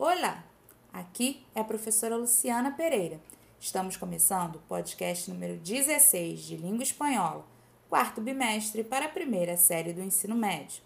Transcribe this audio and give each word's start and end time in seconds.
Olá, 0.00 0.44
aqui 0.92 1.44
é 1.56 1.60
a 1.60 1.64
professora 1.64 2.16
Luciana 2.16 2.70
Pereira. 2.70 3.20
Estamos 3.58 3.96
começando 3.96 4.54
o 4.54 4.60
podcast 4.60 5.28
número 5.28 5.56
16 5.56 6.38
de 6.38 6.56
Língua 6.56 6.84
Espanhola, 6.84 7.44
quarto 7.90 8.20
bimestre 8.20 8.84
para 8.84 9.06
a 9.06 9.08
primeira 9.08 9.56
série 9.56 9.92
do 9.92 10.00
ensino 10.00 10.36
médio. 10.36 10.80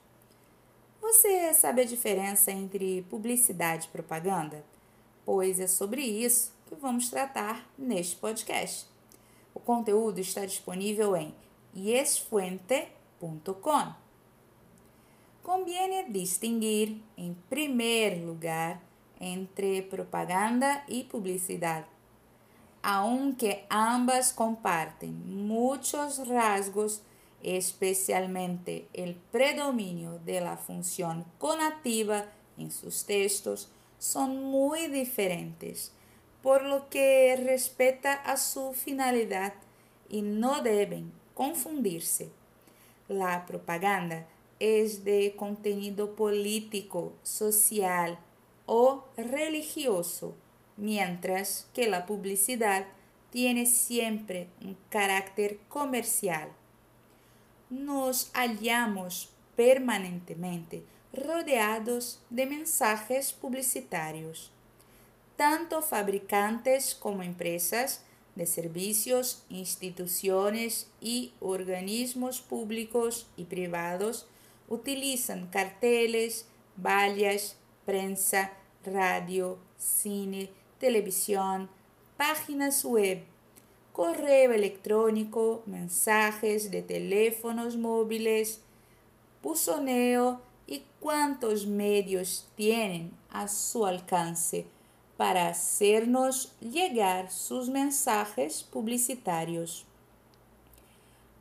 Você 0.99 1.53
sabe 1.53 1.83
a 1.83 1.85
diferença 1.85 2.51
entre 2.51 3.03
publicidade 3.11 3.87
e 3.87 3.91
propaganda? 3.91 4.65
Pois 5.27 5.61
é 5.61 5.67
sobre 5.67 6.01
isso 6.01 6.51
que 6.67 6.75
vamos 6.75 7.11
tratar 7.11 7.71
neste 7.77 8.17
podcast. 8.17 8.87
O 9.55 9.61
conteúdo 9.61 10.21
está 10.21 10.47
disponível 10.47 11.15
em 11.15 11.35
yesfuente.com. 11.77 13.93
Conviene 15.43 16.11
distinguir, 16.11 16.97
em 17.15 17.37
primeiro 17.51 18.25
lugar, 18.25 18.81
entre 19.23 19.83
propaganda 19.83 20.85
y 20.89 21.05
publicidad. 21.05 21.87
Aunque 22.83 23.65
ambas 23.71 24.33
comparten 24.33 25.47
muchos 25.47 26.27
rasgos, 26.27 27.03
especialmente 27.41 28.89
el 28.93 29.15
predominio 29.15 30.19
de 30.19 30.41
la 30.41 30.57
función 30.57 31.25
conativa 31.39 32.27
en 32.59 32.73
sus 32.73 33.07
textos, 33.07 33.71
son 33.99 34.43
muy 34.43 34.89
diferentes, 34.89 35.93
por 36.43 36.65
lo 36.65 36.89
que 36.91 37.37
respeta 37.37 38.15
a 38.15 38.37
su 38.37 38.75
finalidad 38.75 39.55
y 40.09 40.23
no 40.23 40.63
deben 40.63 41.13
confundirse. 41.35 42.31
La 43.07 43.47
propaganda 43.47 44.27
es 44.59 45.05
de 45.05 45.35
contenido 45.37 46.17
político, 46.17 47.13
social, 47.23 48.19
o 48.67 49.05
religioso, 49.17 50.35
mientras 50.77 51.69
que 51.75 51.89
la 51.89 52.07
publicidad 52.07 52.87
tiene 53.31 53.67
siempre 53.67 54.49
un 54.61 54.77
carácter 54.91 55.59
comercial. 55.69 56.51
Nos 57.71 58.31
hallamos 58.35 59.31
permanentemente 59.57 60.85
rodeados 61.13 62.21
de 62.31 62.47
mensajes 62.47 63.33
publicitarios. 63.33 64.51
Tanto 65.37 65.83
fabricantes 65.83 66.95
como 66.95 67.23
empresas 67.23 68.03
de 68.35 68.47
servicios, 68.47 69.45
instituciones 69.51 70.89
y 71.01 71.33
organismos 71.41 72.41
públicos 72.41 73.27
y 73.37 73.45
privados 73.45 74.27
utilizan 74.69 75.49
carteles, 75.49 76.47
vallas, 76.77 77.57
prensa, 77.85 78.53
radio, 78.85 79.59
cine, 79.77 80.51
televisión, 80.79 81.69
páginas 82.17 82.85
web, 82.85 83.25
correo 83.93 84.53
electrónico, 84.53 85.63
mensajes 85.67 86.71
de 86.71 86.83
teléfonos 86.83 87.77
móviles, 87.77 88.61
buzoneo 89.43 90.41
y 90.67 90.85
cuántos 91.01 91.67
medios 91.67 92.49
tienen 92.55 93.13
a 93.31 93.49
su 93.49 93.87
alcance 93.87 94.67
para 95.17 95.49
hacernos 95.49 96.53
llegar 96.61 97.31
sus 97.31 97.69
mensajes 97.69 98.63
publicitarios. 98.63 99.85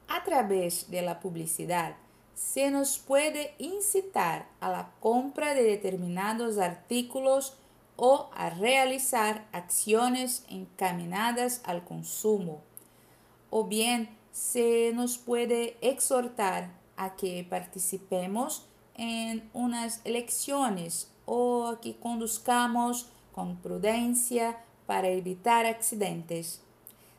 A 0.07 0.23
través 0.23 0.91
de 0.91 1.01
la 1.01 1.19
publicidad, 1.19 1.95
se 2.41 2.71
nos 2.71 2.97
puede 2.97 3.53
incitar 3.59 4.47
a 4.59 4.69
la 4.71 4.91
compra 4.99 5.53
de 5.53 5.63
determinados 5.63 6.57
artículos 6.57 7.53
o 7.95 8.29
a 8.33 8.49
realizar 8.49 9.47
acciones 9.51 10.43
encaminadas 10.49 11.61
al 11.65 11.85
consumo. 11.85 12.61
O 13.51 13.65
bien 13.65 14.09
se 14.31 14.91
nos 14.93 15.19
puede 15.19 15.77
exhortar 15.81 16.71
a 16.97 17.15
que 17.15 17.45
participemos 17.47 18.65
en 18.95 19.49
unas 19.53 20.01
elecciones 20.03 21.11
o 21.25 21.67
a 21.67 21.79
que 21.79 21.95
conduzcamos 21.95 23.11
con 23.33 23.57
prudencia 23.57 24.57
para 24.87 25.09
evitar 25.09 25.67
accidentes. 25.67 26.61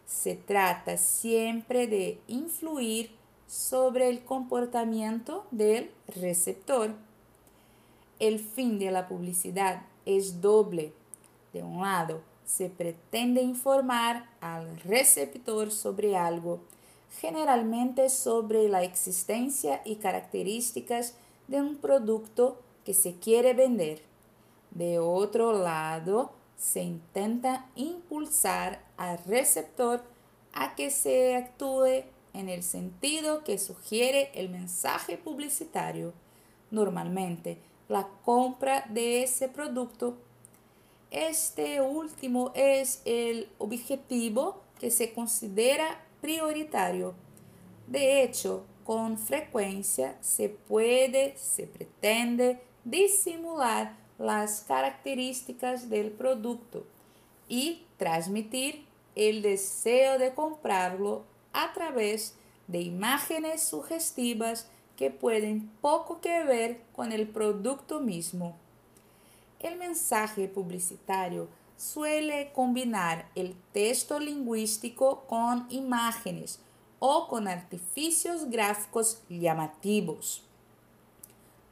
Se 0.05 0.35
trata 0.35 0.97
siempre 0.97 1.87
de 1.87 2.21
influir 2.27 3.22
sobre 3.53 4.09
el 4.09 4.25
comportamiento 4.25 5.45
del 5.51 5.91
receptor. 6.07 6.95
El 8.19 8.39
fin 8.39 8.79
de 8.79 8.91
la 8.91 9.09
publicidad 9.09 9.83
es 10.07 10.41
doble. 10.41 10.95
De 11.53 11.63
un 11.63 11.83
lado, 11.83 12.23
se 12.47 12.71
pretende 12.71 13.43
informar 13.43 14.27
al 14.41 14.81
receptor 14.81 15.71
sobre 15.71 16.17
algo, 16.17 16.61
generalmente 17.21 18.09
sobre 18.09 18.71
la 18.71 18.85
existencia 18.85 19.83
y 19.85 19.97
características 19.97 21.15
de 21.47 21.61
un 21.61 21.77
producto 21.77 22.59
que 22.87 22.95
se 22.95 23.17
quiere 23.17 23.53
vender. 23.53 24.01
De 24.71 24.99
otro 24.99 25.53
lado, 25.53 26.33
se 26.57 26.81
intenta 26.81 27.67
impulsar 27.77 28.83
al 28.97 29.19
receptor 29.25 30.03
a 30.55 30.75
que 30.75 30.91
se 30.91 31.37
actúe 31.37 32.05
en 32.35 32.49
el 32.49 32.63
sentido 32.63 33.45
que 33.45 33.59
sugiere 33.59 34.31
el 34.35 34.49
mensaje 34.49 35.17
publicitario, 35.17 36.13
normalmente 36.71 37.59
la 37.89 38.09
compra 38.25 38.87
de 38.89 39.23
ese 39.23 39.49
producto. 39.49 40.17
Este 41.11 41.81
último 41.81 42.53
es 42.55 43.03
el 43.05 43.49
objetivo 43.59 44.63
que 44.79 44.91
se 44.91 45.13
considera 45.13 46.05
prioritario. 46.21 47.15
De 47.87 48.23
hecho, 48.23 48.65
con 48.85 49.19
frecuencia 49.19 50.17
se 50.21 50.49
puede, 50.49 51.37
se 51.37 51.67
pretende 51.67 52.63
disimular 52.85 53.97
las 54.19 54.63
características 54.63 55.91
del 55.91 56.11
producto 56.11 56.85
y 57.49 57.85
transmitir 57.97 58.87
el 59.15 59.43
deseo 59.43 60.19
de 60.19 60.33
comprarlo 60.33 61.25
a 61.53 61.73
través 61.73 62.37
de 62.67 62.81
imágenes 62.81 63.63
sugestivas 63.63 64.69
que 64.97 65.11
pueden 65.11 65.69
poco 65.81 66.21
que 66.21 66.45
ver 66.45 66.83
con 66.95 67.13
el 67.13 67.29
producto 67.29 68.01
mismo. 68.01 68.57
El 69.59 69.77
mensaje 69.77 70.49
publicitario 70.49 71.49
suele 71.77 72.53
combinar 72.53 73.29
el 73.35 73.57
texto 73.73 74.21
lingüístico 74.21 75.25
con 75.27 75.67
imágenes 75.71 76.61
o 76.99 77.27
con 77.27 77.49
artificios 77.49 78.49
gráficos 78.49 79.23
llamativos. 79.29 80.45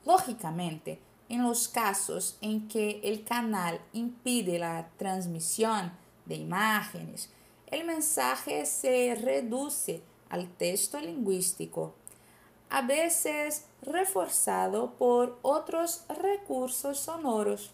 Lógicamente, 0.05 1.01
en 1.29 1.45
los 1.45 1.69
casos 1.69 2.37
en 2.41 2.67
que 2.67 3.01
el 3.05 3.23
canal 3.23 3.81
impide 3.93 4.59
la 4.59 4.89
transmisión 4.97 5.93
de 6.27 6.35
imágenes, 6.35 7.31
el 7.71 7.85
mensaje 7.85 8.67
se 8.67 9.15
reduce 9.15 10.03
al 10.29 10.49
texto 10.49 11.01
lingüístico, 11.01 11.95
a 12.69 12.83
veces 12.83 13.67
reforzado 13.83 14.93
por 14.95 15.39
otros 15.43 16.05
recursos 16.09 16.99
sonoros. 16.99 17.73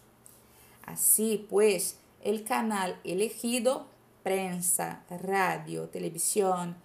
Así 0.85 1.45
pues, 1.49 1.99
el 2.23 2.43
canal 2.43 2.99
elegido, 3.03 3.87
prensa, 4.23 5.03
radio, 5.09 5.89
televisión, 5.89 6.75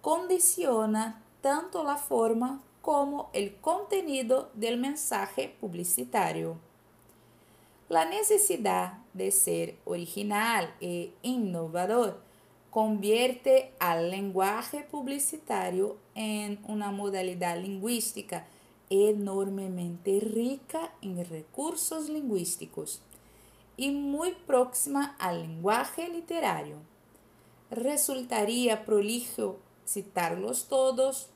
condiciona 0.00 1.22
tanto 1.40 1.84
la 1.84 1.96
forma 1.96 2.62
como 2.82 3.30
el 3.32 3.56
contenido 3.56 4.50
del 4.54 4.78
mensaje 4.78 5.56
publicitario. 5.60 6.58
La 7.88 8.04
necesidad 8.04 8.98
de 9.12 9.30
ser 9.30 9.76
original 9.84 10.74
e 10.80 11.12
innovador 11.22 12.20
convierte 12.74 13.72
al 13.78 14.10
lenguaje 14.10 14.84
publicitario 14.90 15.96
en 16.16 16.58
una 16.66 16.90
modalidad 16.90 17.56
lingüística 17.56 18.48
enormemente 18.90 20.18
rica 20.18 20.90
en 21.00 21.24
recursos 21.24 22.08
lingüísticos 22.08 23.00
y 23.76 23.92
muy 23.92 24.32
próxima 24.48 25.14
al 25.20 25.42
lenguaje 25.42 26.08
literario. 26.08 26.78
Resultaría 27.70 28.84
prolijo 28.84 29.60
citarlos 29.86 30.66
todos. 30.66 31.28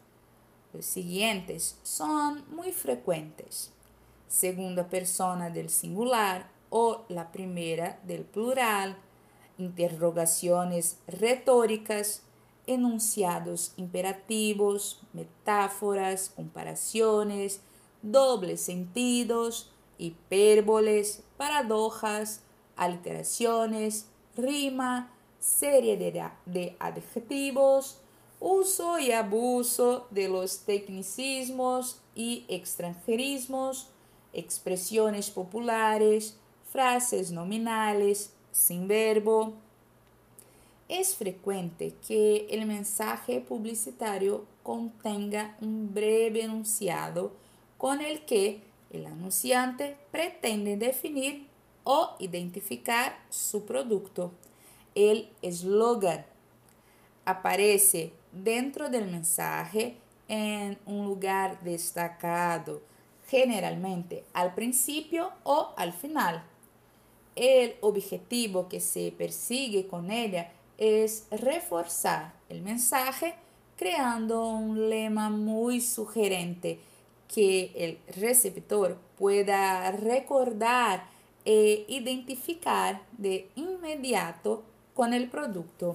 Los 0.72 0.86
siguientes 0.86 1.78
son 1.84 2.46
muy 2.50 2.72
frecuentes. 2.72 3.70
Segunda 4.26 4.88
persona 4.88 5.50
del 5.50 5.70
singular 5.70 6.50
o 6.70 7.04
la 7.08 7.30
primera 7.30 8.00
del 8.02 8.24
plural 8.24 8.96
interrogaciones 9.58 10.98
retóricas, 11.06 12.22
enunciados 12.66 13.72
imperativos, 13.76 15.00
metáforas, 15.12 16.30
comparaciones, 16.34 17.60
dobles 18.02 18.60
sentidos, 18.60 19.70
hipérboles, 19.98 21.24
paradojas, 21.36 22.42
aliteraciones, 22.76 24.06
rima, 24.36 25.12
serie 25.40 25.96
de, 25.96 26.76
adjetivos, 26.78 28.00
uso 28.40 28.98
y 28.98 29.12
abuso 29.12 30.06
de 30.10 30.28
los 30.28 30.60
tecnicismos 30.60 32.00
y 32.14 32.44
extranjerismos, 32.48 33.88
expresiones 34.32 35.30
populares, 35.30 36.38
frases 36.70 37.32
nominales, 37.32 38.32
sin 38.58 38.88
verbo. 38.88 39.54
Es 40.88 41.14
frecuente 41.14 41.94
que 42.06 42.46
el 42.50 42.66
mensaje 42.66 43.40
publicitario 43.40 44.46
contenga 44.62 45.56
un 45.60 45.94
breve 45.94 46.42
enunciado 46.42 47.32
con 47.76 48.00
el 48.00 48.24
que 48.24 48.62
el 48.90 49.06
anunciante 49.06 49.96
pretende 50.10 50.76
definir 50.76 51.46
o 51.84 52.16
identificar 52.18 53.18
su 53.28 53.64
producto. 53.64 54.32
El 54.94 55.30
eslogan 55.42 56.26
aparece 57.24 58.12
dentro 58.32 58.88
del 58.88 59.10
mensaje 59.10 59.96
en 60.26 60.78
un 60.86 61.06
lugar 61.06 61.62
destacado, 61.62 62.82
generalmente 63.28 64.24
al 64.32 64.54
principio 64.54 65.30
o 65.44 65.72
al 65.76 65.92
final. 65.92 66.42
El 67.38 67.76
objetivo 67.82 68.68
que 68.68 68.80
se 68.80 69.12
persigue 69.16 69.86
con 69.86 70.10
ella 70.10 70.50
es 70.76 71.28
reforzar 71.30 72.34
el 72.48 72.62
mensaje 72.62 73.36
creando 73.76 74.48
un 74.48 74.90
lema 74.90 75.30
muy 75.30 75.80
sugerente 75.80 76.80
que 77.32 77.70
el 77.76 77.98
receptor 78.20 78.98
pueda 79.16 79.92
recordar 79.92 81.06
e 81.44 81.84
identificar 81.86 83.02
de 83.16 83.48
inmediato 83.54 84.64
con 84.92 85.14
el 85.14 85.30
producto. 85.30 85.94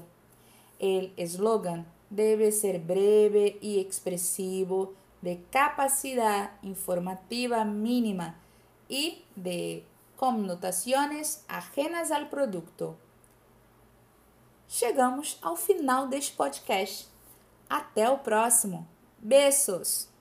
El 0.79 1.11
eslogan 1.17 1.85
debe 2.09 2.53
ser 2.53 2.79
breve 2.79 3.57
y 3.59 3.79
expresivo, 3.79 4.93
de 5.21 5.41
capacidad 5.51 6.51
informativa 6.63 7.65
mínima 7.65 8.39
y 8.87 9.23
de 9.35 9.83
connotaciones 10.23 11.43
ajenas 11.49 12.09
al 12.09 12.29
producto. 12.29 12.97
Chegamos 14.69 15.37
ao 15.41 15.57
final 15.57 16.07
deste 16.07 16.33
podcast. 16.33 17.09
Até 17.69 18.09
o 18.09 18.19
próximo. 18.19 18.87
Beijos! 19.19 20.12